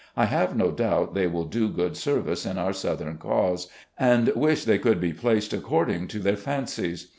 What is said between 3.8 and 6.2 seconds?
and wish they could be placed according to